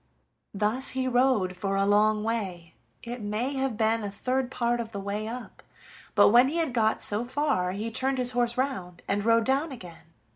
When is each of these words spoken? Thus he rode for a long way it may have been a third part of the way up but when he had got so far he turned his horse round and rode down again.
Thus 0.55 0.89
he 0.97 1.07
rode 1.07 1.55
for 1.55 1.75
a 1.75 1.85
long 1.85 2.23
way 2.23 2.73
it 3.03 3.21
may 3.21 3.53
have 3.53 3.77
been 3.77 4.03
a 4.03 4.09
third 4.09 4.49
part 4.49 4.79
of 4.79 4.93
the 4.93 4.99
way 4.99 5.27
up 5.27 5.61
but 6.15 6.29
when 6.29 6.47
he 6.47 6.55
had 6.57 6.73
got 6.73 7.03
so 7.03 7.23
far 7.23 7.73
he 7.73 7.91
turned 7.91 8.17
his 8.17 8.31
horse 8.31 8.57
round 8.57 9.03
and 9.07 9.23
rode 9.23 9.45
down 9.45 9.71
again. 9.71 10.05